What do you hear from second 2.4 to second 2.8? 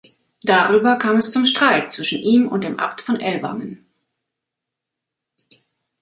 und dem